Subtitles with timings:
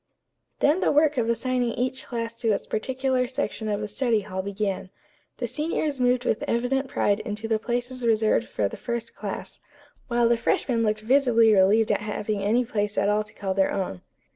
[0.61, 4.41] Then the work of assigning each class to its particular section of the study hall
[4.41, 4.89] began.
[5.37, 9.59] The seniors moved with evident pride into the places reserved for the first class,
[10.07, 13.71] while the freshmen looked visibly relieved at having any place at all to call their
[13.71, 14.01] own.